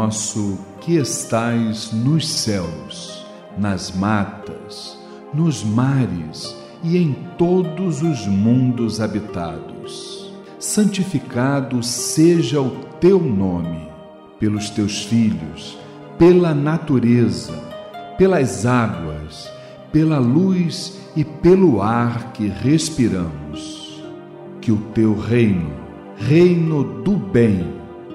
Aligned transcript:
Nosso 0.00 0.60
que 0.80 0.94
estais 0.94 1.90
nos 1.92 2.28
céus, 2.28 3.26
nas 3.58 3.90
matas, 3.90 4.96
nos 5.34 5.64
mares 5.64 6.54
e 6.84 6.96
em 6.96 7.12
todos 7.36 8.00
os 8.00 8.24
mundos 8.28 9.00
habitados. 9.00 10.32
Santificado 10.56 11.82
seja 11.82 12.60
o 12.60 12.70
teu 13.00 13.18
nome, 13.18 13.88
pelos 14.38 14.70
teus 14.70 15.04
filhos, 15.04 15.76
pela 16.16 16.54
natureza, 16.54 17.60
pelas 18.16 18.64
águas, 18.64 19.50
pela 19.90 20.20
luz 20.20 20.96
e 21.16 21.24
pelo 21.24 21.82
ar 21.82 22.32
que 22.32 22.46
respiramos. 22.46 24.00
Que 24.60 24.70
o 24.70 24.76
teu 24.94 25.18
reino, 25.18 25.72
reino 26.16 26.84
do 27.02 27.16
bem, 27.16 27.66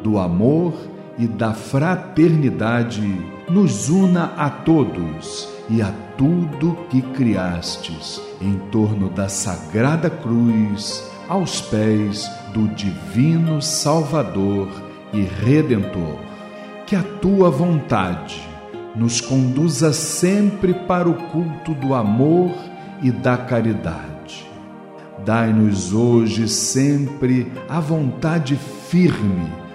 do 0.00 0.16
amor 0.16 0.74
e 0.76 1.01
da 1.26 1.52
fraternidade, 1.52 3.02
nos 3.48 3.88
una 3.88 4.32
a 4.36 4.48
todos 4.48 5.48
e 5.68 5.82
a 5.82 5.92
tudo 6.16 6.76
que 6.88 7.02
criastes 7.02 8.20
em 8.40 8.58
torno 8.70 9.08
da 9.10 9.28
sagrada 9.28 10.10
cruz, 10.10 11.04
aos 11.28 11.60
pés 11.60 12.30
do 12.52 12.68
divino 12.68 13.60
Salvador 13.60 14.68
e 15.12 15.22
Redentor. 15.22 16.18
Que 16.86 16.96
a 16.96 17.02
tua 17.02 17.50
vontade 17.50 18.40
nos 18.94 19.20
conduza 19.20 19.92
sempre 19.92 20.74
para 20.74 21.08
o 21.08 21.14
culto 21.28 21.74
do 21.74 21.94
amor 21.94 22.52
e 23.02 23.10
da 23.10 23.36
caridade. 23.36 24.50
Dai-nos 25.24 25.92
hoje 25.92 26.48
sempre 26.48 27.50
a 27.68 27.80
vontade 27.80 28.56
firme 28.56 29.62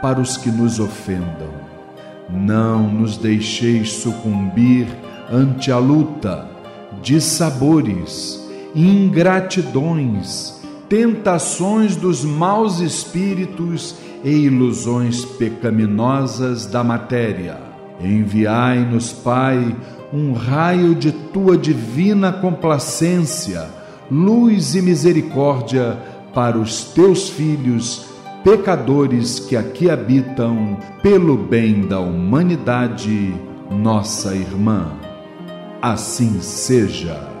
para 0.00 0.20
os 0.20 0.36
que 0.36 0.50
nos 0.50 0.78
ofendam. 0.78 1.66
Não 2.28 2.88
nos 2.90 3.16
deixeis 3.16 3.92
sucumbir 3.92 4.86
ante 5.30 5.70
a 5.70 5.78
luta 5.78 6.48
de 7.02 7.20
sabores, 7.20 8.44
ingratidões, 8.74 10.60
tentações 10.88 11.96
dos 11.96 12.24
maus 12.24 12.80
espíritos 12.80 13.96
e 14.24 14.30
ilusões 14.30 15.24
pecaminosas 15.24 16.66
da 16.66 16.82
matéria. 16.82 17.58
Enviai-nos, 18.00 19.12
Pai, 19.12 19.74
um 20.12 20.32
raio 20.32 20.94
de 20.94 21.12
tua 21.12 21.56
divina 21.56 22.32
complacência, 22.32 23.68
luz 24.10 24.74
e 24.74 24.82
misericórdia 24.82 25.98
para 26.34 26.58
os 26.58 26.84
teus 26.84 27.28
filhos 27.28 28.15
pecadores 28.46 29.40
que 29.40 29.56
aqui 29.56 29.90
habitam, 29.90 30.78
pelo 31.02 31.36
bem 31.36 31.80
da 31.80 31.98
humanidade, 31.98 33.34
nossa 33.68 34.36
irmã. 34.36 34.92
Assim 35.82 36.40
seja. 36.40 37.35